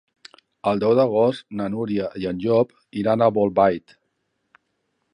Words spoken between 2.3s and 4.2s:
en Llop iran a Bolbait.